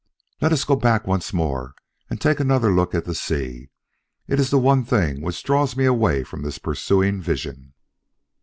[0.41, 1.75] Let us go back once more
[2.09, 3.69] and take another look at the sea.
[4.27, 7.75] It is the one thing which draws me away from this pursuing vision."